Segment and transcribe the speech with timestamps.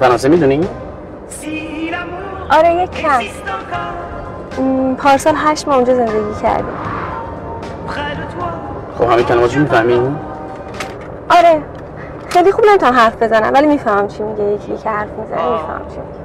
[0.00, 0.68] فرانسه می‌دونی؟
[2.50, 3.20] آره یک کم
[4.62, 6.74] م، پارسال هشت ماه اونجا زندگی کردیم
[8.98, 10.16] خب همه کلماتش می‌فهمی؟
[11.30, 11.62] آره
[12.28, 15.96] خیلی خوب نمی‌تونم حرف بزنم ولی می‌فهمم چی میگه یکی که حرف می‌زنه می‌فهمم چی
[15.96, 16.20] میگه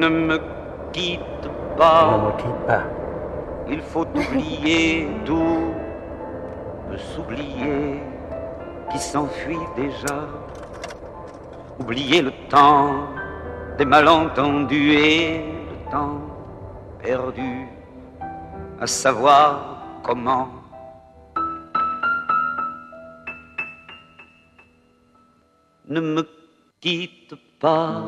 [0.00, 0.38] Ne me
[0.92, 1.46] quitte
[1.78, 2.04] pas,
[2.68, 2.82] pas.
[3.74, 5.87] il faut oublier tout,
[6.88, 8.00] peut s'oublier
[8.90, 10.26] qui s'enfuit déjà.
[11.78, 13.08] Oublier le temps
[13.76, 15.38] des malentendus et
[15.70, 16.20] le temps
[17.00, 17.68] perdu
[18.80, 20.48] à savoir comment.
[25.86, 26.22] Ne me
[26.80, 28.02] quitte pas,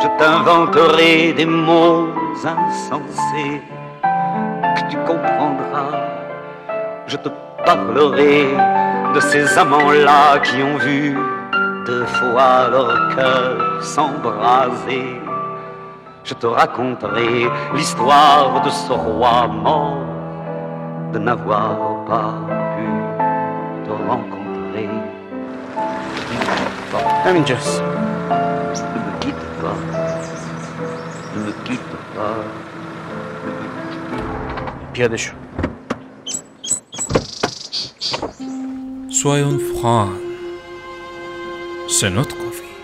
[0.00, 2.08] je t'inventerai des mots
[2.44, 3.60] insensés
[4.76, 6.13] que tu comprendras
[7.06, 7.28] je te
[7.64, 8.46] parlerai
[9.14, 11.16] de ces amants-là qui ont vu
[11.86, 15.20] deux fois leur cœur s'embraser.
[16.24, 19.98] Je te raconterai l'histoire de ce roi mort
[21.12, 22.34] de n'avoir pas
[22.74, 22.88] pu
[23.84, 24.88] te rencontrer.
[27.26, 28.34] Ne me quitte pas.
[28.86, 29.76] Ne me quitte pas.
[31.36, 32.36] Ne me quitte pas.
[34.96, 35.43] Ne me quitte.
[39.24, 40.10] Soyons francs.
[41.88, 42.76] C'est notre vie.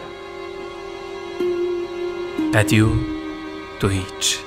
[3.79, 4.41] Deutsch.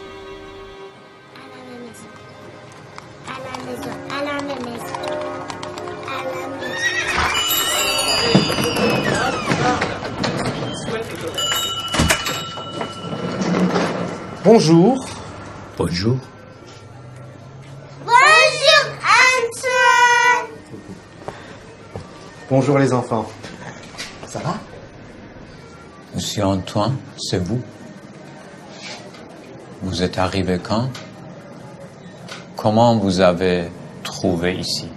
[14.44, 14.97] Bonjour.
[15.78, 16.17] Bonjour.
[16.17, 16.32] Bonjour
[22.55, 23.27] Bonjour les enfants.
[24.28, 24.53] Ça va?
[26.13, 27.59] Monsieur Antoine, c'est vous
[29.81, 30.88] Vous êtes arrivé quand?
[32.55, 33.72] Comment vous avez
[34.03, 34.88] trouvé ici?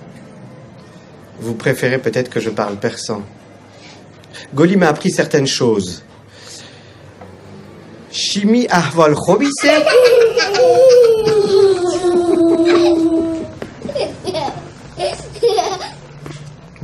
[1.41, 3.23] Vous préférez peut-être que je parle persan.
[4.55, 6.05] Goli m'a appris certaines choses.
[8.13, 9.15] Shimi ahval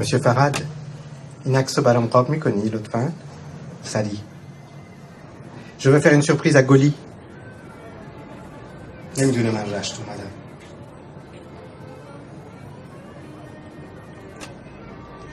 [0.02, 0.60] Monsieur Farad,
[1.44, 3.12] این عکس رو برام قاب می‌کنی لطفا؟
[3.84, 4.18] سریع
[5.78, 6.92] Je veux faire une surprise à Goli.
[9.18, 10.30] نمی‌دونه من رشت اومدم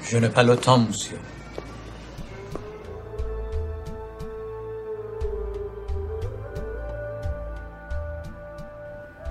[0.10, 1.20] Je n'ai pas le temps, monsieur.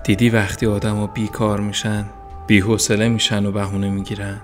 [0.04, 2.04] دیدی وقتی آدم بیکار میشن
[2.46, 4.40] بیحوصله میشن و بهونه می‌گیرن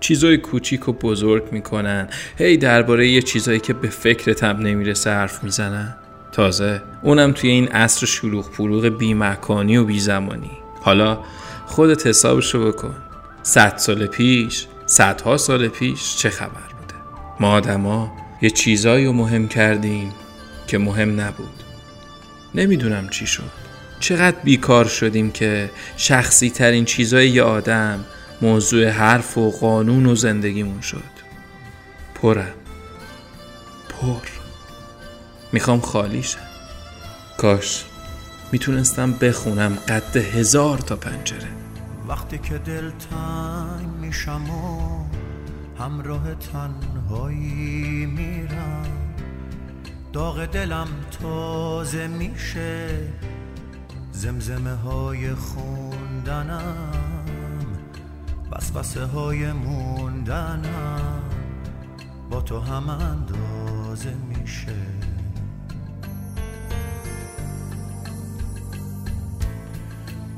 [0.00, 2.08] چیزای کوچیک و بزرگ می‌کنن.
[2.38, 5.96] هی درباره یه چیزایی که به فکرت هم نمی‌رسه حرف می‌زنن.
[6.32, 10.50] تازه اونم توی این عصر شلوغ پلوغ بیمکانی و بیزمانی.
[10.82, 11.18] حالا
[11.66, 12.96] خودت حسابشو بکن.
[13.42, 16.94] صد سال پیش صدها سال پیش چه خبر بوده؟
[17.40, 20.12] ما آدما یه چیزایی رو مهم کردیم
[20.66, 21.62] که مهم نبود.
[22.54, 23.68] نمی‌دونم چی شد.
[24.00, 28.04] چقدر بیکار شدیم که شخصی ترین چیزای یه آدم
[28.42, 31.02] موضوع حرف و قانون و زندگیمون شد.
[32.14, 32.54] پرم
[33.88, 34.28] پر.
[35.52, 36.38] می‌خوام خالی شم.
[37.38, 37.84] کاش
[38.52, 41.48] می‌تونستم بخونم قد هزار تا پنجره.
[42.08, 45.04] وقتی که دل تنگ میشم و
[45.82, 48.86] همراه تنهایی میرم
[50.12, 50.88] داغ دلم
[51.22, 52.88] تازه میشه
[54.12, 57.07] زمزمه های خوندنم.
[58.58, 61.22] وسوسه های موندنم
[62.30, 64.76] با تو هم اندازه میشه.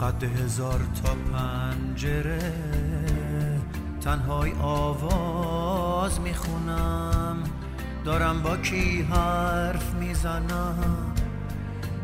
[0.00, 2.52] قد هزار تا پنجره
[4.00, 7.36] تنهای آواز می‌خونم.
[8.04, 11.14] دارم با کی حرف می‌زنم؟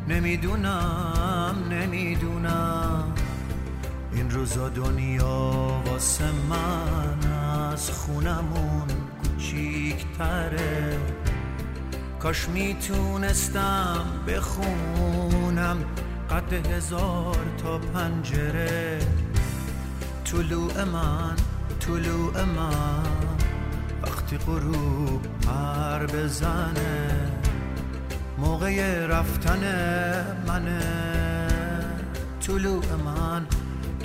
[0.08, 3.14] نمی‌دونم نمی‌دونم.
[4.12, 7.32] این روزا دنیا واسه من
[7.72, 8.88] از خونمون
[9.22, 10.98] کوچیکتره.
[12.20, 15.84] کاش می‌تونستم بخونم
[16.30, 18.98] قد هزار تا پنجره.
[20.24, 21.36] طلوع من
[21.80, 23.36] طلوع من.
[24.02, 27.10] وقتی غروب پر بزنه
[28.38, 29.60] موقع رفتن
[30.48, 31.16] منه.
[32.46, 33.46] طلوع من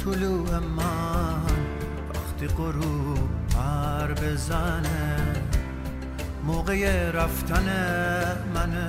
[0.05, 1.43] طلوع من
[2.09, 5.17] وقتی غروب پر بزنه
[6.47, 7.65] موقع رفتن
[8.55, 8.87] منه.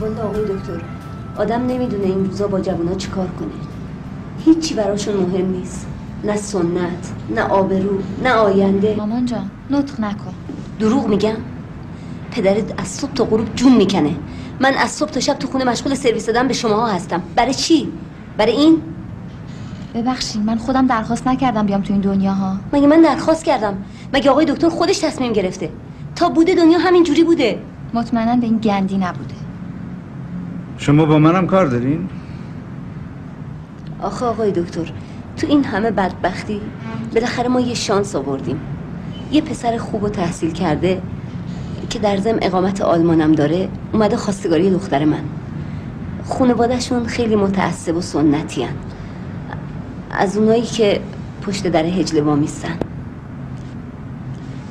[0.00, 0.80] والا آقای دکتر
[1.36, 3.48] آدم نمی‌دونه این روزا با جوونا چیکار کنه.
[4.44, 5.86] هیچی براشون مهم نیست.
[6.24, 8.94] نه سنت نه آبرو نه آینده.
[8.96, 10.34] مامان جان نطق نکن.
[10.80, 11.36] دروغ میگم؟
[12.34, 14.16] پدرت از صبح تا غروب جون می‌کنه.
[14.60, 17.22] من از صبح تا شب تو خونه مشغول سرویس دادن به شماها هستم.
[17.36, 17.88] برای چی؟
[18.36, 18.82] برای این؟
[19.94, 23.76] ببخشید من خودم درخواست نکردم بیام تو این دنیا ها مگه من درخواست کردم؟
[24.14, 25.70] مگه آقای دکتر خودش تصمیم گرفته؟
[26.16, 27.58] تا بوده دنیا همین جوری بوده.
[27.94, 29.34] مطمئنا به این گندی نبوده.
[30.78, 32.08] شما با منم کار دارین؟
[34.02, 34.92] آخه آقای دکتر
[35.36, 36.60] تو این همه بدبختی
[37.14, 38.60] بالاخره ما یه شانس آوردیم.
[39.32, 41.02] یه پسر خوب و تحصیل کرده
[41.94, 45.20] که در زم اقامت آلمانم داره اومده خواستگاری دختر من.
[46.24, 48.74] خانوادهشون خیلی متعصب و سنتی هن.
[50.10, 51.00] از اونایی که
[51.42, 52.76] پشت در هجله وامیستن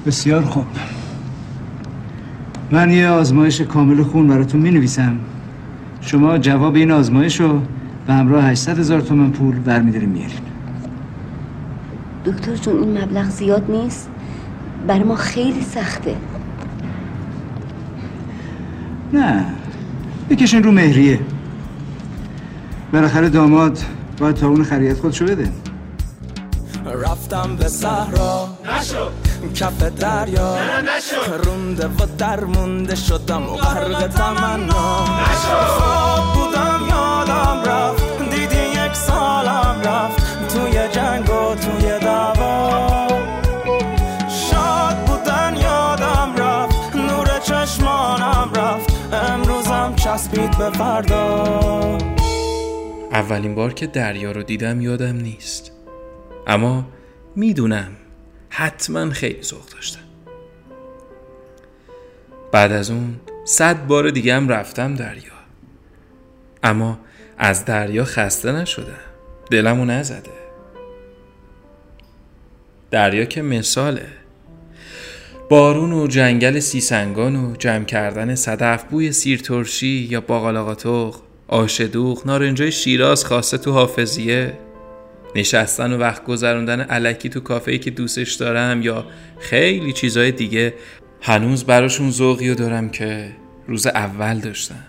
[0.05, 0.65] بسیار خوب.
[2.71, 5.17] من یه آزمایش کامل خون براتون می نویسم
[6.01, 7.61] شما جواب این آزمایش رو
[8.07, 10.39] به همراه 800 هزار تومن پول برمیداریم میارین
[12.25, 14.09] دکتر جون این مبلغ زیاد نیست.
[14.87, 16.15] برای ما خیلی سخته.
[19.13, 19.45] نه.
[20.29, 21.19] بکشین رو مهریه.
[22.93, 23.79] بالاخره داماد
[24.19, 25.51] باید تا اون خرید خودشو بده.
[26.85, 28.49] رفتم به صحرا.
[28.65, 29.05] نشو.
[29.55, 30.55] کف دریا.
[31.45, 35.05] رونده و درمونده شدم و غرق تمنا.
[35.67, 38.29] خواب بودم یادم رفت.
[38.29, 40.47] دیدی یک سالم رفت.
[40.53, 41.99] توی جنگ و توی
[50.13, 51.97] چسبید به فردا.
[53.11, 55.71] اولین بار که دریا رو دیدم یادم نیست.
[56.47, 56.87] اما
[57.35, 57.91] می‌دونم
[58.49, 59.99] حتما خیلی ذوق داشتم.
[62.51, 65.33] بعد از اون صد بار دیگه هم رفتم دریا.
[66.63, 66.99] اما
[67.37, 68.99] از دریا خسته نشدم.
[69.51, 70.31] دلمو نزده.
[72.91, 74.07] دریا که مثاله.
[75.53, 81.15] بارون و جنگل سیسنگان و جمع کردن صدف بوی سیرترشی یا باقالاقاتوق
[81.47, 84.53] آشدوغ نارنجای شیراز خواسته تو حافظیه
[85.35, 89.05] نشستن و وقت گذروندن علکی تو کافه‌ای که دوستش دارم یا
[89.39, 90.73] خیلی چیزای دیگه
[91.21, 93.31] هنوز براشون ذوقی و دارم که
[93.67, 94.83] روز اول داشتم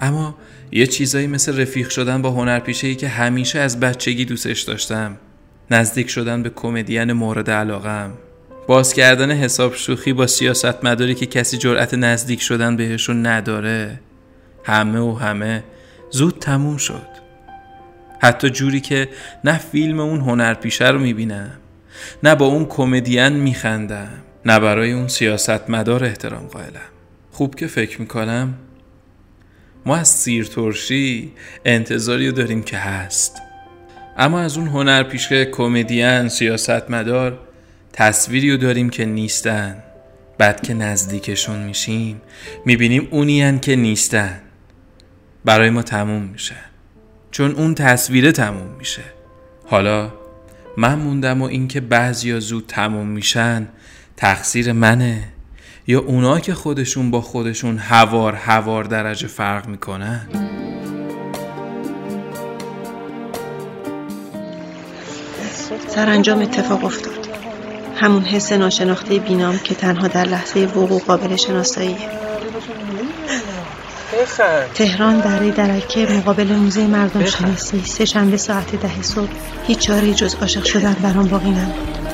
[0.00, 0.34] اما
[0.72, 5.16] یه چیزایی مثل رفیق شدن با هنرپیشه که همیشه از بچگی دوستش داشتم
[5.70, 8.12] نزدیک شدن به کمدین مورد علاقم.
[8.68, 14.00] باز کردن حساب شوخی با سیاست مداری که کسی جرأت نزدیک شدن بهشون نداره.
[14.64, 15.64] همه و همه
[16.10, 17.06] زود تموم شد.
[18.20, 19.08] حتی جوری که
[19.44, 21.50] نه فیلم اون هنرپیشه رو می‌بینم
[22.22, 24.10] نه با اون کمدین میخندم
[24.44, 26.90] نه برای اون سیاست مدار احترام قائلم.
[27.30, 28.54] خوب که فکر می‌کنم
[29.86, 31.32] ما از سیر ترشی
[31.64, 33.36] انتظاری رو داریم که هست.
[34.16, 37.47] اما از اون هنرپیشه کمدین سیاست مدار
[37.98, 39.82] تصویری رو داریم که نیستن.
[40.38, 42.20] بعد که نزدیکشون میشیم
[42.64, 44.40] می‌بینیم اونیان که نیستن.
[45.44, 46.54] برای ما تموم میشه.
[47.30, 49.02] چون اون تصویره تموم میشه.
[49.66, 50.12] حالا
[50.76, 53.68] من موندم و اینکه بعضیا زود تموم میشن
[54.16, 55.24] تقصیر منه.
[55.86, 60.28] یا اونا که خودشون با خودشون هوار هوار درجه فرق می‌کنن؟
[65.88, 67.27] سرانجام اتفاق افتاد.
[68.00, 71.96] همون حس ناشناخته بینام که تنها در لحظه وقوع قابل شناساییه
[74.74, 77.84] تهران دره درکه مقابل موزه مردم شناسی.
[77.84, 79.28] سه شنبه ساعت ده صبح
[79.66, 82.07] هیچ چاره جز عاشق شدن برام باقی نموند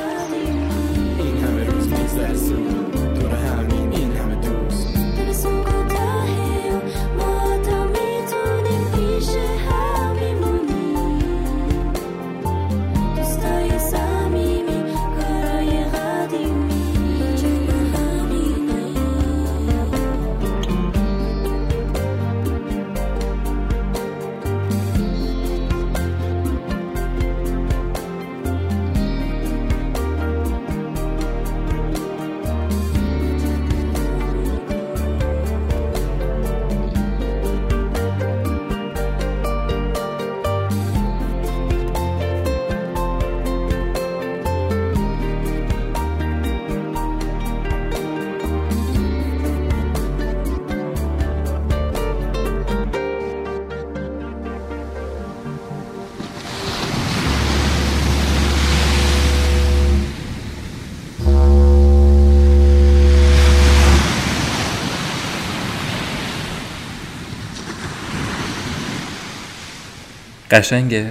[70.55, 71.11] قشنگه؟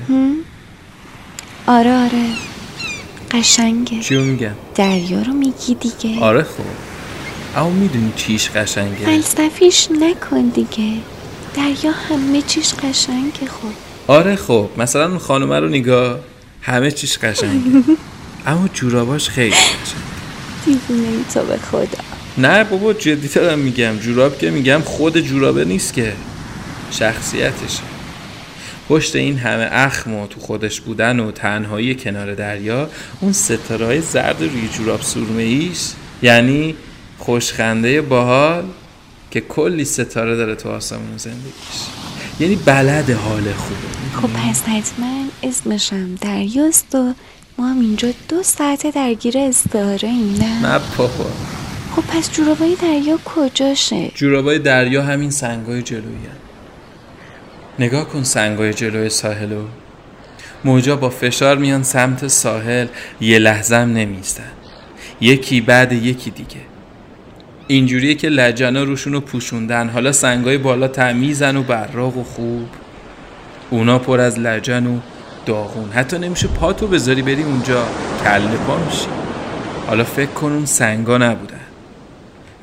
[1.67, 2.25] آره آره.
[3.31, 3.99] قشنگه.
[3.99, 6.19] چیو میگم دریا رو میگی دیگه.
[6.19, 6.63] آره خب.
[7.55, 10.93] اما می‌دونی چیش قشنگه؟ فلسفیش نکن دیگه.
[11.55, 13.73] دریا همه چیش قشنگه خب.
[14.07, 14.69] آره خب.
[14.77, 16.19] مثلا خانومه رو نگاه
[16.61, 17.83] همه چیش قشنگه.
[18.47, 20.03] اما جوراباش خیلی قشنگ
[20.65, 22.03] دیوونه ای تو به خدا.
[22.37, 23.97] نه بابا جدی دارم میگم.
[23.97, 26.13] جوراب که میگم خود جورابه نیست که.
[26.91, 27.92] شخصیتشه.
[28.93, 32.89] پشت این همه اخم و تو خودش بودن و تنهایی کنار دریا
[33.21, 35.89] اون ستاره های زرد روی جوراب سرمه ایش
[36.21, 36.75] یعنی
[37.17, 38.63] خوشخنده باحال
[39.31, 41.53] که کلی ستاره داره تو آسمون زندگیش.
[42.39, 44.21] یعنی بلد حال خوبه.
[44.21, 47.13] خب پس حتما اسمشم دریاست و
[47.57, 51.29] ما هم اینجا دو ساعته درگیر استعاره ایم نه؟ نه بابا
[51.95, 56.42] خب پس جورابای دریا کجاشه؟ جورابای دریا همین سنگای جلویی
[57.79, 59.65] نگاه کن سنگای جلوی ساحلو
[60.65, 62.87] موجا با فشار میان سمت ساحل
[63.21, 64.51] یه لحظه هم نمیستن
[65.21, 66.61] یکی بعد یکی دیگه.
[67.67, 69.89] اینجوریه که لجنا روشونو پوشوندن.
[69.89, 72.67] حالا سنگای بالا تمیزن و براق و خوب.
[73.69, 74.99] اونا پر از لجن و
[75.45, 75.89] داغون.
[75.91, 77.85] حتی نمیشه پاتو بذاری بری اونجا.
[78.23, 79.07] کله پا میشی.
[79.87, 81.59] حالا فکر کن اون سنگا نبودن.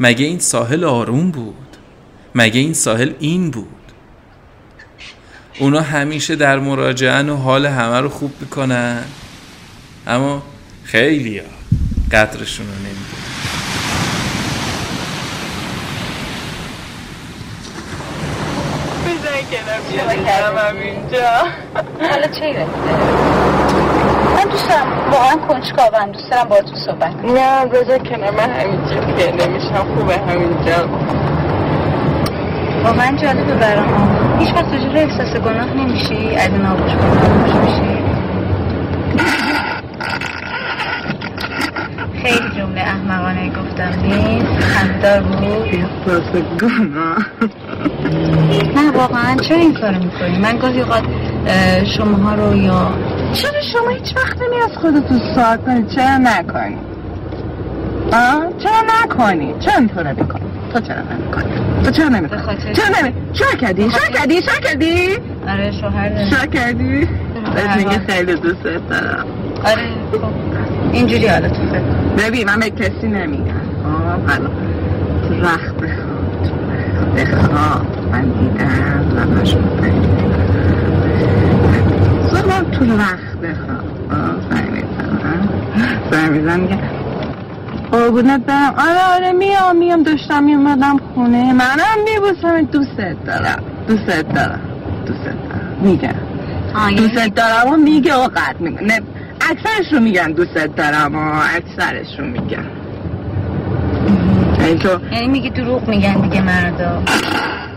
[0.00, 1.54] مگه این ساحل آروم بود؟
[2.34, 3.79] مگه این ساحل این بود؟
[5.60, 9.04] اونا همیشه در مراجعن و حال همه رو خوب می‌کنن.
[10.06, 10.42] اما
[10.84, 11.44] خیلی ها
[12.12, 13.20] قدرشون رو نمی‌دونن
[20.82, 21.46] اینجا.
[22.10, 22.66] حالا چه
[24.36, 26.12] من دوست دارم واقعا کنجکاوم.
[26.12, 30.88] دوست دارم با تو صحبت نه بذار کنار من همینجا که نمیشم خوبه همینجا.
[32.84, 34.19] واقعا جالبه برام.
[34.40, 38.00] هیچ وقت راجع احساس گناه نمیشی از این آغوش میشی.
[42.22, 44.02] خیلی جمله احمقانه گفتم.
[44.02, 47.16] نیست خنددار بود احساس گناه.
[48.76, 51.02] نه واقعا چرا این کارو می‌کنی؟ من گاهی اوقات
[51.96, 52.90] شماها رو یا
[53.32, 56.76] چرا شما هیچ وقت نمی از خودتون سوال کنید چرا نکنی؟
[58.12, 61.44] آه؟ چرا نکنی؟ چرا اینطوره می‌کنی؟ تو چرا نمی‌کنی
[61.84, 62.40] تو چرا نمی‌کنی
[62.72, 67.08] چرا نمی چرا کردی؟ چرا کردی؟ چرا کردی؟ آره شوهر چرا کردی؟
[67.76, 69.26] میگه خیلی دوست دارم.
[69.64, 70.18] آره خب.
[70.92, 71.60] اینجوری حالا تو
[72.18, 73.44] ببین من به کسی نمیگم.
[73.84, 74.50] آه حالا.
[75.28, 79.04] تو رخت بخواب بخواب من دیدم.
[79.16, 79.56] لباش
[82.32, 83.84] زمان تو رخت بخواب
[84.50, 85.48] زنگ می‌زنم.
[86.10, 86.60] زنگ می‌زنم.
[86.60, 86.78] میگه
[87.92, 88.74] قربونت برم.
[88.78, 90.02] آره آره میام میام.
[90.02, 91.52] داشتم میومدم خونه.
[91.52, 92.62] منم میبوسم.
[92.62, 93.62] دوست دارم.
[93.88, 94.60] دوست دارم.
[95.06, 95.76] دوست دارم.
[95.80, 96.14] میگم.
[96.96, 99.02] دوست دارم و میگه و قد میگه
[99.50, 102.64] اکثرش رو میگن دوست دارم و اکثرش رو میگن.
[104.60, 107.02] یعنی تو یعنی میگی دروغ میگن دیگه مردا.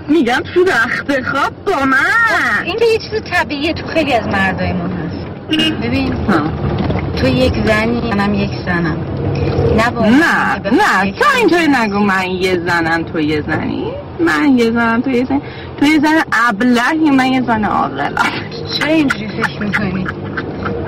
[0.07, 1.97] میگم تو رخت خواب با من.
[2.65, 3.73] این یه چیز طبیعیه.
[3.73, 5.27] تو خیلی از مردای ما هست.
[5.81, 6.13] ببین.
[7.17, 8.97] تو یک زنی منم یک زنم.
[9.77, 13.85] نه نه نه تو اینطوری نگو من یه زنم تو یه زنی.
[14.19, 15.41] من یه زنم تو یه زنی.
[15.77, 18.15] تو یه زن ابلهی من یه زن عاقلم.
[18.79, 20.05] چرا اینجوری فکر می‌کنی؟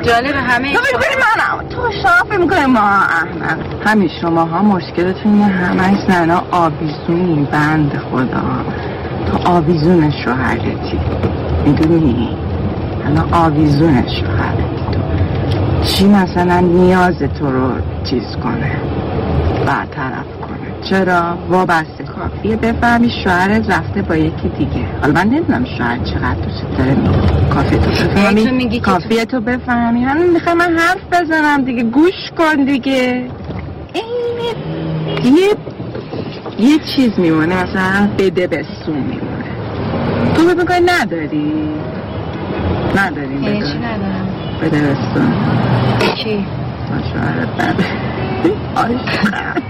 [0.02, 5.46] جالب همه تو می‌کنی منم تو شافه می‌کنی ما احمد همین شما ها مشکلتون اینه
[5.46, 8.42] همه زنا آویزونی بند خدا.
[9.32, 11.00] تو آویزون شوهرتی.
[11.66, 12.38] می‌دونی؟
[13.06, 14.75] الان آویزون شوهرتی
[15.86, 17.72] چی مثلا نیاز تو رو
[18.04, 18.76] چیز کنه؟
[19.66, 20.90] برطرف کنه.
[20.90, 22.56] چرا؟ وابسته کافیه.
[22.56, 24.86] بفهمی شوهر رفته با یکی دیگه.
[25.02, 26.96] حالا من نمی‌دونم شوهر چقدر دوست داره
[27.50, 30.04] کافیه تو بفهمی؟ کافیه تو بفهمی.
[30.04, 31.84] همین می‌خوای من حرف بزنم دیگه.
[31.84, 33.24] گوش کن دیگه.
[35.24, 35.56] یه
[36.60, 37.64] یه چیز میمونه.
[37.64, 39.46] مثلا بده بسون میمونه.
[40.36, 41.54] تو می‌کنی نداری؟
[42.96, 44.25] نداری یعنی چی ندارم؟
[44.62, 45.34] بده بسون
[46.24, 46.46] چی؟
[47.14, 47.86] شوهرت بده
[48.76, 49.62] عاشقم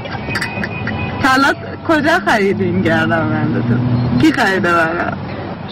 [1.23, 1.55] کلات
[1.87, 3.75] کجا خریدین گردم من تو
[4.21, 5.17] کی خریده برم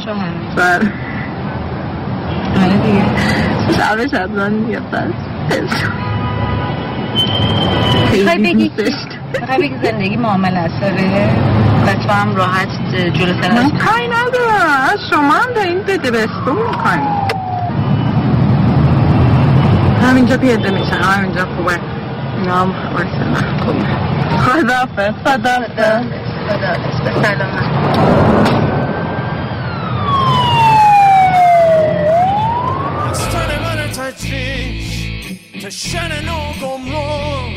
[0.05, 0.81] شوهرم بر
[2.63, 3.03] آره دیگه.
[3.77, 5.03] شبش حتما دیگه پس
[8.11, 8.71] می‌خوای بگی
[9.41, 11.29] می‌خوای بگی زندگی معامله است آره؟
[11.87, 14.97] و تو هم راحت از من کاری ندارم.
[15.11, 17.22] شما هم دارین بده بستون می‌کنی
[20.07, 21.01] Ayrıca bir yerde mi sen?
[21.01, 21.81] Ayrıca kuvvet.
[22.37, 23.85] نعم وسمحكم
[24.37, 25.13] خذافة
[36.25, 37.53] no gomrok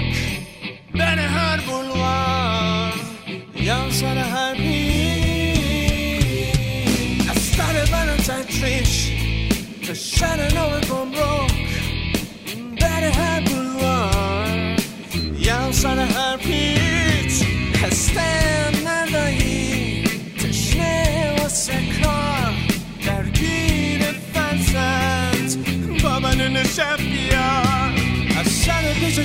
[0.95, 2.93] Ben her bulvar
[3.65, 5.69] Yan sana her bir
[7.31, 9.13] Astare bana tatriş
[9.87, 10.86] Tashana no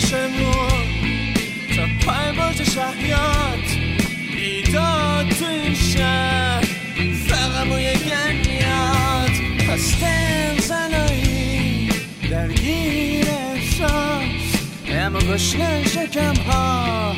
[0.01, 0.85] شمرون
[1.75, 3.67] تا پای برج شهیات
[4.35, 6.65] بیداد تو این شهر.
[7.27, 9.31] فقط گنیاد
[9.69, 11.89] هستن زنایی
[12.31, 14.21] درگیر احساس
[14.89, 17.15] اما گشنه شکم ها.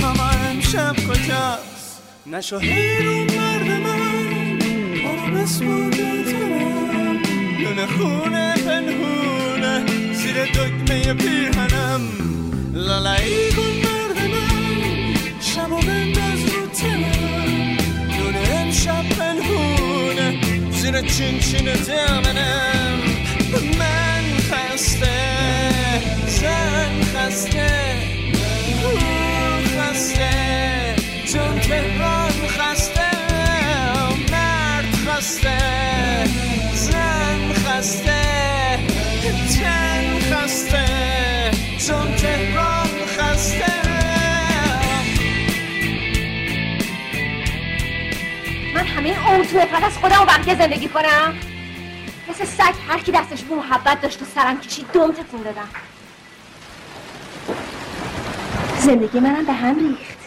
[0.00, 4.58] ماما امشب کجاست؟ نشو هیرون مرد من.
[5.04, 7.25] برو بسمونده ترم
[7.60, 9.84] لونه خونه پنهونه.
[10.12, 12.00] زیر دکمه پیرهنم.
[12.74, 17.76] لالایی کن مرد من شب و بنداز رو تنم.
[18.18, 20.40] لونه امشب پنهونه.
[20.70, 22.75] زیر چین چین دامنم
[49.12, 51.34] همه این اوضوع فقط از خودم و زندگی کنم؟
[52.28, 55.68] مثل سگ هر کی دستش به محبت داشت و سرم کشید دوم تکون دادم.
[58.78, 60.18] زندگی منم به هم ریخت.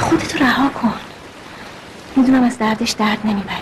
[0.00, 1.00] خودتو رها کن.
[2.16, 3.56] می‌دونم از دردش درد نمی‌بری.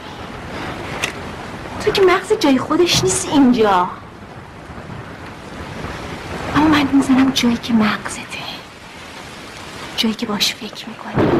[1.85, 3.90] تو که مغز جای خودش نیست اینجا.
[6.57, 8.25] اما من می‌زنم جایی که مغزته.
[9.97, 11.34] جایی که باش فکر می‌کنی.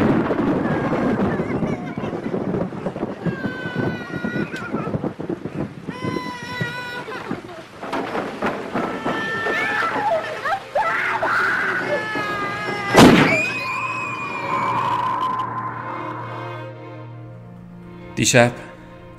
[18.25, 18.53] دیشب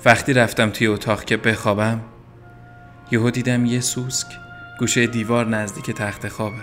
[0.05, 2.01] وقتی رفتم توی اتاق که بخوابم
[3.11, 4.27] یهو دیدم یه سوسک
[4.79, 6.61] گوشه دیوار نزدیک تخت خوابه.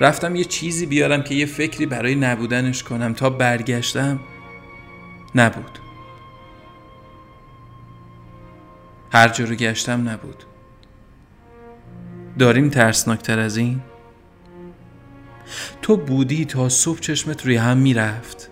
[0.00, 3.14] رفتم یه چیزی بیارم که یه فکری برای نبودنش کنم.
[3.14, 4.20] تا برگشتم
[5.34, 5.78] نبود.
[9.12, 10.44] هر جا رو گشتم نبود.
[12.38, 13.80] داریم ترسناکتر از این؟
[15.82, 18.51] تو بودی تا صبح چشمت روی هم می‌رفت.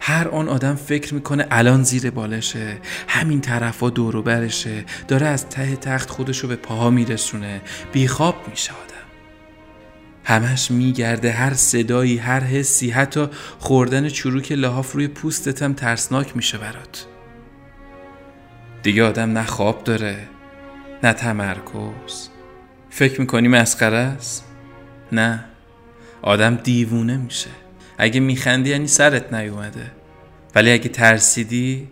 [0.00, 2.78] هر آن آدم فکر می‌کنه الان زیر بالشه.
[3.08, 4.84] همین طرفا دور و برشه.
[5.08, 7.60] داره از ته تخت خودشو به پاها میرسونه.
[7.92, 8.90] بیخواب میشه آدم.
[10.24, 13.26] همش میگرده هر صدایی هر حسی حتی
[13.58, 17.06] خوردن چروک لحاف روی پوستتم ترسناک میشه برات.
[18.82, 20.28] دیگه آدم نه خواب داره
[21.02, 22.28] نه تمرکز.
[22.90, 24.44] فکر می‌کنی مسخره است؟
[25.12, 25.44] نه.
[26.22, 27.50] آدم دیوونه میشه.
[28.02, 29.90] اگه میخندی یعنی سرت نیومده.
[30.54, 31.88] ولی اگه ترسیدی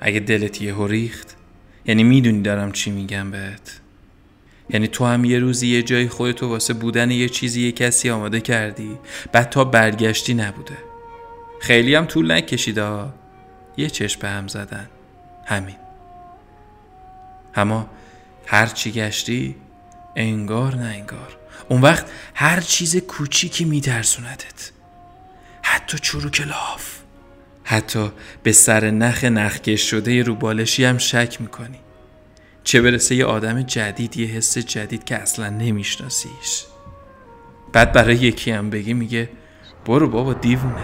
[0.00, 1.36] اگه دلت یهو ریخت
[1.84, 3.80] یعنی می‌دونی دارم چی میگم بهت.
[4.70, 8.40] یعنی تو هم یه روزی یه جای خودتو واسه بودن یه چیزی یه کسی آماده
[8.40, 8.98] کردی
[9.32, 10.76] بعد تا برگشتی نبوده.
[11.60, 13.04] خیلی هم طول نکشیده
[13.76, 14.88] یه چشم به هم زدن.
[15.46, 15.76] همین.
[17.54, 17.90] اما
[18.46, 19.56] هر چی گشتی
[20.16, 21.36] انگار نه انگار.
[21.68, 24.77] اون وقت هر چیز کوچیکی میترسوندت.
[25.70, 26.98] حتی چروک لاف.
[27.64, 31.78] حتی به سر نخ نخکش شده رو بالشی هم شک می‌کنی.
[32.64, 36.64] چه برسه یه آدم جدید یه حس جدید که اصلا نمیشناسیش.
[37.72, 39.30] بعد برای یکی هم بگی میگه
[39.86, 40.80] برو بابا دیوونه.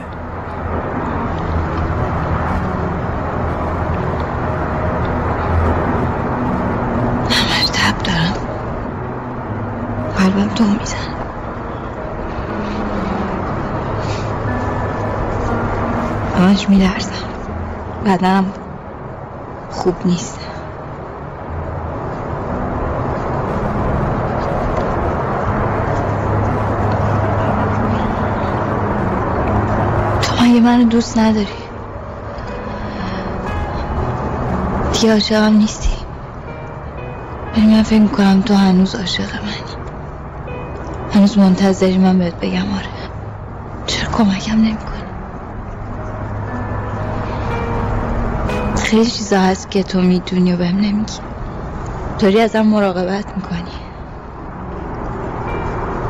[7.31, 8.35] همش تب دارم.
[10.17, 11.14] قلبم تو میزن
[16.45, 17.13] همش میلرزم.
[18.07, 18.53] بدنم
[19.71, 20.39] خوب نیست.
[30.23, 31.47] تو مگه منو دوست نداری؟
[34.93, 35.89] دیگه عاشقم نیستی.
[37.57, 39.55] ولی من فکر می‌کنم تو هنوز عاشق منی.
[41.13, 42.89] هنوز منتظری من بهت بگم آره.
[43.87, 44.94] چرا کمکم نمی‌کنی؟
[48.95, 51.19] خیلی چیزا هست که تو می‌دونی و بهم نمیگی.
[52.19, 53.75] داری ازم مراقبت می‌کنی.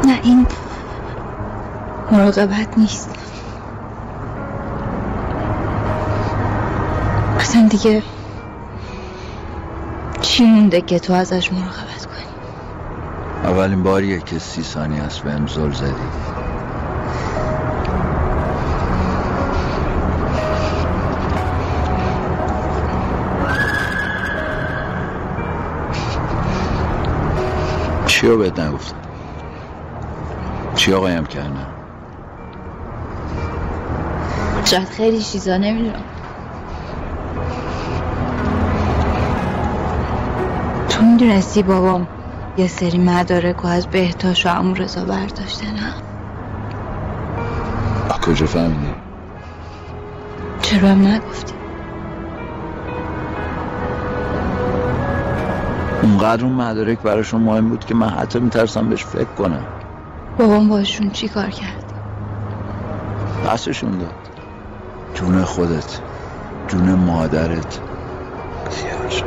[0.07, 0.47] نه این
[2.13, 3.11] مراقبت نیست.
[7.39, 8.03] اصلا دیگه
[10.21, 12.27] چی مونده که تو ازش مراقبت کنی؟
[13.45, 16.14] اولین باریه که سی ثانیه است بهم زل زدی.
[28.25, 28.97] چی رو بهت نگفتم؟
[30.77, 31.75] چی آقایم کردم
[34.65, 36.05] شاید خیلی چیزا نمی‌دونم.
[40.89, 42.09] تو می‌دونستی بابام
[42.57, 45.95] یه سری مدارک و از بهتاش و امو رضا برداشته نه
[48.23, 48.95] کجا فهمیدی؟
[50.63, 51.54] چرا هم نگفتی؟
[56.05, 59.67] اونقدر اون مدارک براشون مهم بود که من حتی میترسم بهش فکر کنم.
[60.39, 61.85] بابام باشون چی کار کرد؟
[63.45, 64.31] پسشون داد.
[65.15, 66.01] جون خودت
[66.69, 67.81] جون مادرت.
[68.71, 69.25] خیالش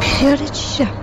[0.00, 0.97] خیال چیشم آخه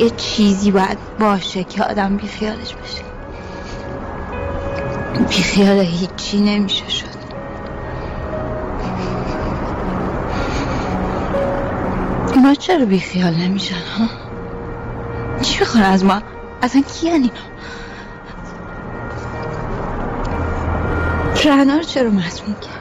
[0.00, 3.02] یه چیزی باید باشه که آدم بیخیالش بشه
[5.28, 7.06] بیخیال هیچی نمیشه شد.
[12.34, 14.06] اینا چرا بیخیال نمیشن ها؟
[15.42, 16.22] چی می‌خوان از ما؟
[16.62, 17.30] اصلا کی اینا
[21.44, 22.79] رهنا رو چرا مسموم کرد؟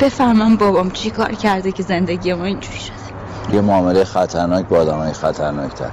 [0.00, 2.94] بفهمم بابام چی کار کرده که زندگی ما اینجوری شده
[3.52, 5.90] یه معامله خطرناک با آدم های خطرناک تر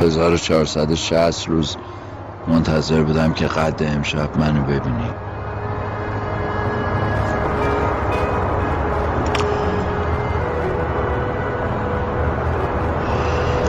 [0.00, 1.76] 1460 روز
[2.48, 5.10] منتظر بودم که قد امشب منو ببینی.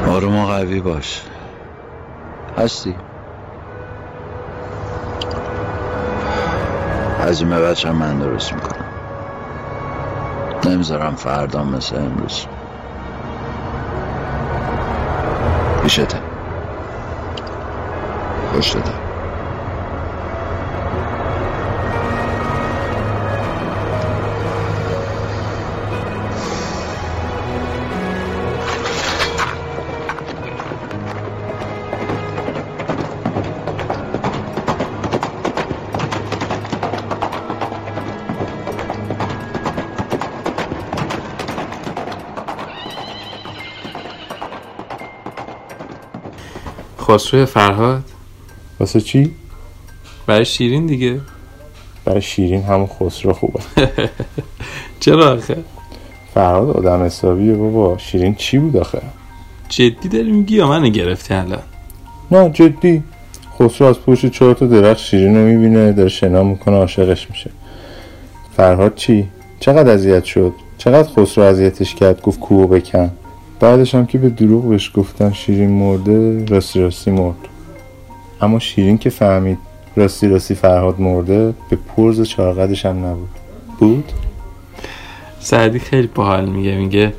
[0.07, 1.28] آروم و قوی باش.
[2.59, 2.95] هستی.
[7.21, 7.53] از این
[7.85, 8.85] هم من درست می‌کنم.
[10.65, 12.45] نمی‌ذارم فردا مثل امروز.
[15.83, 16.21] پیشته.
[18.53, 19.08] خوش دادم
[47.09, 48.03] خسرو فرهاد.
[48.79, 49.31] واسه چی؟
[50.27, 51.19] برای شیرین دیگه.
[52.05, 53.59] برای شیرین همون خسرو خوبه.
[54.99, 55.57] چرا آخه؟
[56.33, 57.97] فرهاد آدم حسابیه بابا.
[57.97, 59.01] شیرین چی بود آخه؟
[59.69, 61.61] جدی داری میگی یا منو گرفتی الان؟
[62.31, 63.03] نه جدی.
[63.59, 67.51] خسرو از پشت چهار تا درخت شیرین رو می‌بینه داره شنا می‌کنه عاشقش میشه.
[68.57, 69.27] فرهاد چی؟
[69.59, 73.11] چقدر اذیت شد؟ چقدر خسرو اذیتش کرد؟ گفت کوه بکن.
[73.59, 77.35] بعدش هم که به دروغ بهش گفتن شیرین مرده راستی راستی مرد.
[78.41, 79.57] اما شیرین که فهمید
[79.95, 83.29] راستی راستی فرهاد مرده به پرز چارقدش هم نبود.
[83.79, 84.11] بود؟
[85.39, 87.13] سعدی خیلی باحال میگه میگه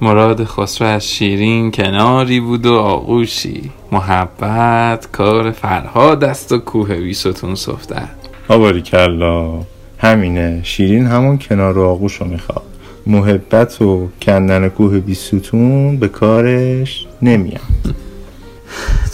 [0.00, 3.70] مراد خسرو از شیرین کناری بود و آغوشی.
[3.92, 8.08] محبت کار فرهاد است و کوه بیستون صفتن
[8.48, 9.60] آباری کلا
[9.98, 10.60] همینه.
[10.62, 12.67] شیرین همون کنار و آغوش رو می‌خواد.
[13.08, 17.60] محبت و کندن کوه بیستون به کارش نمیاد.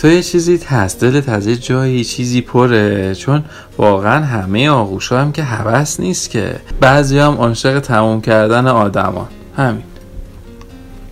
[0.00, 3.44] تو یه چیزی هست دلت از یه جایی چیزی پره چون
[3.78, 6.57] واقعا همه آغوش هم که هوس نیست که.
[6.80, 9.28] بعضی هم عاشق تموم کردن آدما.
[9.57, 9.83] همین.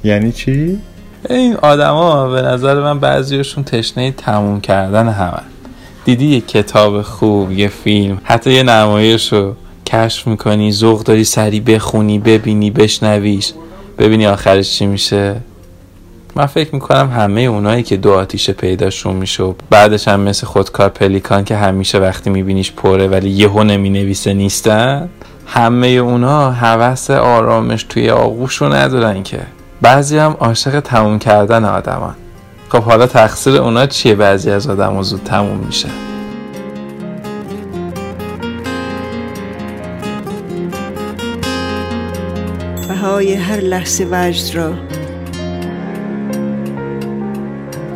[0.05, 0.79] یعنی چی؟
[1.31, 5.43] این آدما به نظر من بعضیشون تشنه تموم کردن همه.
[6.05, 9.55] دیدی یه کتاب خوب یه فیلم حتی یه نمایش رو
[9.93, 13.53] کشف می‌کنی ذوق داری سری بخونی ببینی بشنویش.
[13.99, 15.37] ببینی آخرش چی میشه.
[16.37, 20.89] من فکر می‌کنم همه اونایی که دو آتیش پیداشون میشه و بعدش هم مثل خودکار
[20.89, 25.09] پلیکان که همیشه وقتی میبینیش پره ولی یهو نمی‌نویسه نیستن
[25.47, 29.41] همه اونا هوس آرامش توی آغوش رو ندارن که.
[29.81, 32.15] بعضی هم عاشق تموم کردن آدمان.
[32.69, 35.89] خب حالا تقصیر اونا چیه؟ بعضی از آدم زود تموم میشه.
[43.23, 44.75] بهای هر لحظه وجد را.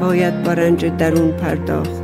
[0.00, 2.02] باید با رنج درون پرداخت.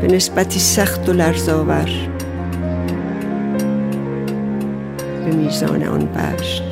[0.00, 1.90] به نسبتی سخت و لرزاور
[5.24, 6.62] به میزان آن بشت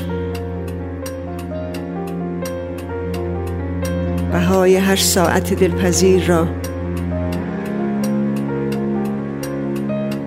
[4.32, 6.59] بهای هر ساعت دلپذیر را.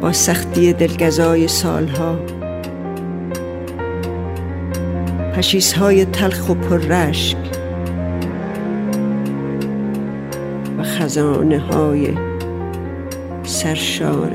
[0.03, 2.19] با سختی دلگزای سالها.
[5.35, 7.37] پشیزهای تلخ و پررشک
[10.77, 12.13] و خزانه های
[13.43, 14.31] سرشار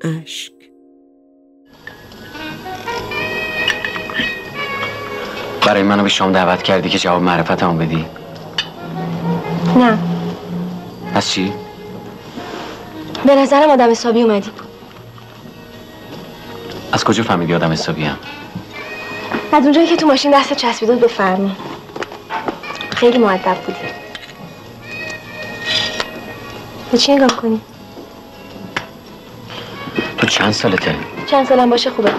[0.00, 0.52] اشک.
[5.66, 8.04] برای منو به شام دعوت کردی که جواب معرفتمو بدی؟
[9.76, 10.07] نه.
[11.18, 11.52] پس چی؟
[13.26, 14.50] به نظرم آدم حسابی اومدی
[16.92, 18.16] از کجا فهمیدی آدم حسابیم؟
[19.52, 21.56] از اونجایی که تو ماشین دست چسبیده بود به فرمون
[22.90, 23.78] خیلی معدب بودی
[26.92, 27.60] به چی نگاه کنی؟
[30.18, 30.94] تو چند سالته؟
[31.26, 32.10] چند سالم باشه خوبه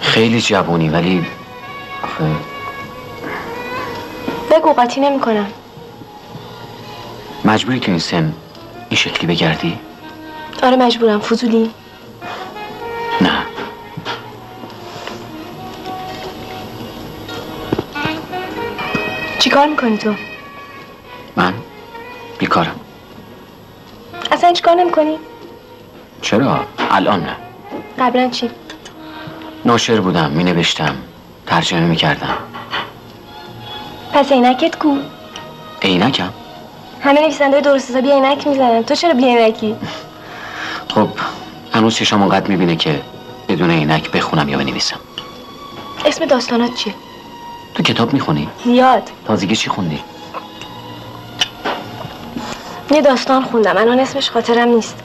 [0.00, 1.26] خیلی جوونی ولی
[2.02, 2.24] آخه
[4.50, 5.46] بگو قاطی نمی کنم
[7.50, 8.32] مجبوری تو این سن
[8.88, 9.78] این شکلی بگردی؟
[10.62, 11.70] آره مجبورم فضولی
[13.20, 13.30] نه
[19.38, 20.14] چیکار می‌کنی تو؟
[21.36, 21.54] من
[22.38, 22.80] بیکارم
[24.32, 25.16] اصلا هیچ کار نمی‌کنی؟
[26.22, 27.36] چرا؟ الان نه
[27.98, 28.50] قبلا چی؟
[29.64, 30.94] ناشر بودم می نوشتم
[31.46, 32.36] ترجمه می کردم
[34.12, 34.96] پس عینکت کو؟
[35.82, 36.39] عینکم
[37.02, 38.82] همه نویسنده درست حسابی عینک می‌زنن.
[38.82, 39.76] تو چرا بی عینکی؟
[40.88, 41.08] خب
[41.74, 43.00] هنوز چشم اونقدر می‌بینه که
[43.48, 45.00] بدون عینک بخونم یا بنویسم.
[46.06, 46.94] اسم داستانات چیه؟
[47.74, 49.02] تو کتاب می‌خونی؟ زیاد.
[49.26, 50.00] تازگی چی خوندی؟
[52.90, 53.76] یه داستان خوندم.
[53.76, 54.96] الان اسمش خاطرم نیست.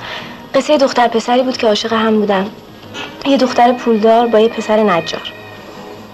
[0.55, 2.49] قصه دختر پسری بود که عاشق هم بودن
[3.25, 5.33] یه دختر پولدار با یه پسر نجار.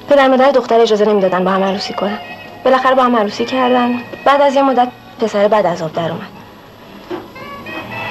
[0.09, 2.17] پدر مادر دختر اجازه نمی‌دادن با هم عروسی کنن.
[2.65, 4.01] بالاخره با هم عروسی کردن.
[4.25, 4.87] بعد از یه مدت
[5.21, 6.27] پسر بعد از آب در اومد.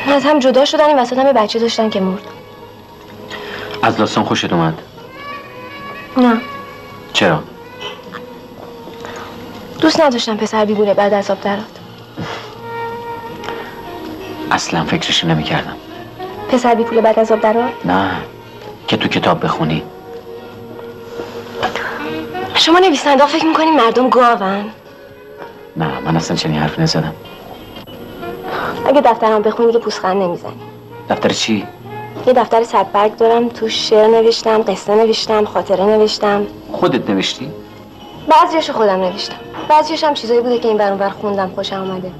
[0.09, 2.23] از هم جدا شدن این وسط هم یه بچه داشتن که مرد.
[3.83, 4.75] از داستان خوشت اومد؟
[6.16, 6.40] نه.
[7.12, 7.42] چرا؟
[9.81, 11.64] دوست نداشتم پسر بیگونه بعد از آب درات
[14.51, 15.77] اصلا فکرش نمی‌کردم.
[16.49, 18.11] پسر بی پول بعد از آب درات نه.
[18.88, 19.83] که تو کتاب بخونی.
[22.55, 24.70] شما نویسنده فکر می‌کنین مردم گاون
[25.81, 27.14] نه من اصلا چنین حرف نزدم.
[28.87, 30.61] اگه دفترم بخونی که پوسخند نمی‌زنی.
[31.11, 31.66] دفتر چی؟
[32.27, 36.47] یه دفتر صد برگ دارم تو شعر نوشتم قصه نوشتم خاطره نوشتم.
[36.73, 37.51] خودت نوشتی؟
[38.29, 39.37] بعضیاشو خودم نوشتم.
[39.69, 42.12] بعضیش هم چیزایی بوده که این بر بر خوندم خوشم اومده.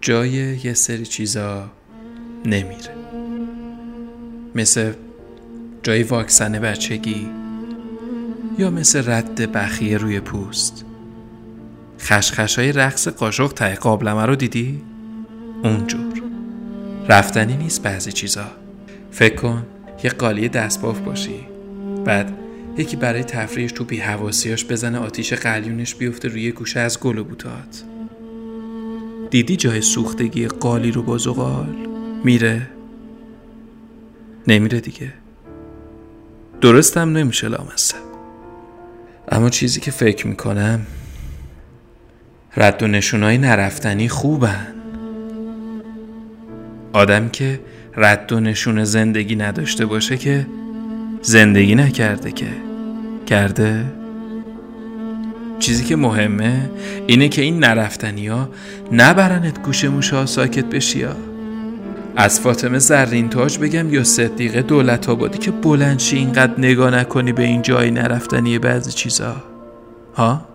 [0.00, 0.30] جای
[0.64, 1.62] یه سری چیزا
[2.44, 2.94] نمیره.
[4.54, 4.92] مثل
[5.84, 7.28] جای واکسن بچگی
[8.58, 10.84] یا مثل رد بخیه روی پوست؟
[12.00, 14.82] خشخش های رقص قاشق ته قابلمه رو دیدی؟
[15.64, 16.22] اونجور.
[17.08, 18.46] رفتنی نیست بعضی چیزا.
[19.10, 19.66] فکر کن
[20.04, 21.46] یه قالی دستباف باشی.
[22.04, 22.38] بعد
[22.78, 27.24] یکی برای تفریحش تو بی حواسیاش بزنه آتیش قلیونش بیفته روی گوشه از گل و
[27.24, 27.84] بوتات.
[29.30, 31.76] دیدی جای سوختگی قالی رو با زغال؟
[32.24, 32.68] میره؟
[34.46, 35.23] نمیره دیگه.
[36.64, 37.96] درستم نمیشه لامصب.
[39.28, 40.80] اما چیزی که فکر می‌کنم
[42.56, 44.74] رد و نشونای نرفتنی خوبن.
[46.92, 47.60] آدم که
[47.96, 50.46] رد و نشون زندگی نداشته باشه که
[51.22, 52.46] زندگی نکرده که.
[53.26, 53.84] کرده؟
[55.58, 56.70] چیزی که مهمه
[57.06, 58.48] اینه که این نرفتنی ها
[58.92, 61.33] نبرنت گوش موشا ساکت بشی ها.
[62.16, 67.42] از فاطمه زرین تاج بگم یا صدیقه دولت آبادی که بلندشی اینقدر نگاه نکنی به
[67.42, 69.36] این جای نرفتنی بعضی چیزا
[70.14, 70.53] ها؟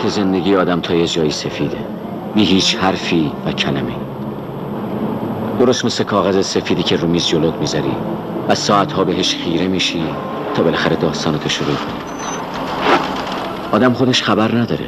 [0.00, 1.76] صفحات زندگی آدم تا یه جایی سفیده.
[2.34, 3.94] بی هیچ حرفی و کلمه.
[5.58, 7.96] درست مثل کاغذ سفیدی که رو میز جلوت می‌ذاری
[8.48, 10.04] و ساعتها بهش خیره میشی
[10.54, 12.00] تا بالاخره داستانتو شروع کنی.
[13.72, 14.86] آدم خودش خبر نداره.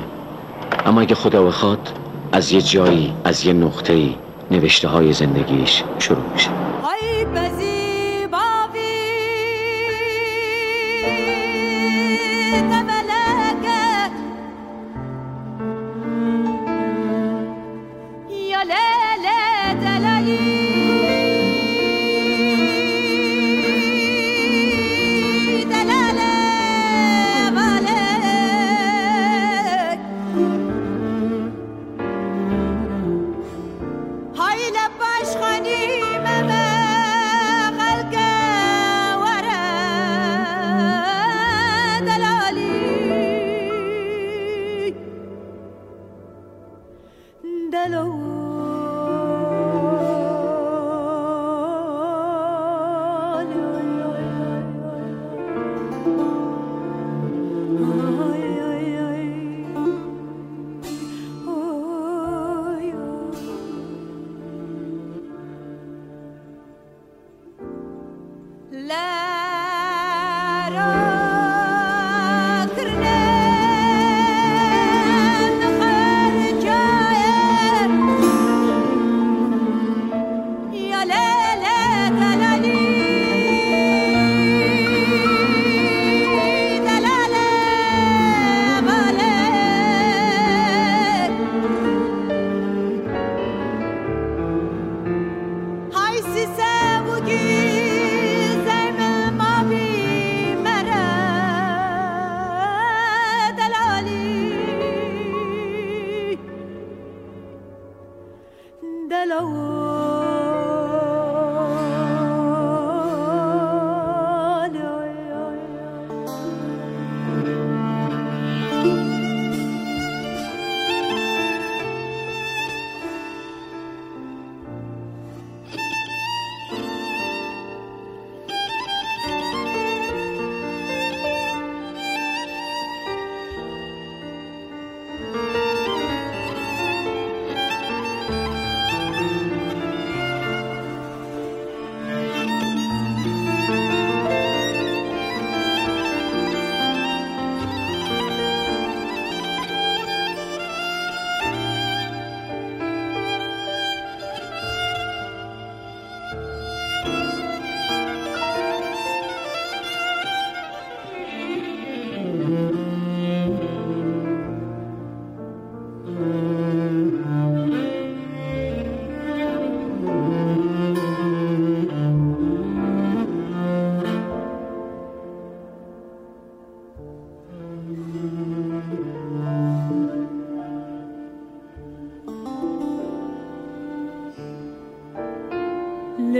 [0.86, 1.88] اما اگه خدا بخواد
[2.32, 4.14] از یه جایی از یه نقطه ای
[4.50, 6.50] نوشته های زندگیش شروع میشه.
[6.50, 7.22] ای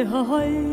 [0.05, 0.71] 跌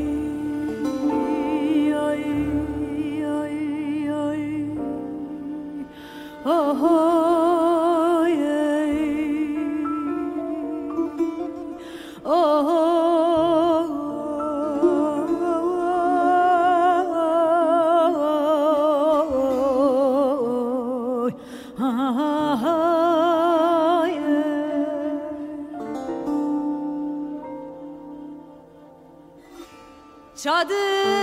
[30.43, 31.18] Çadır!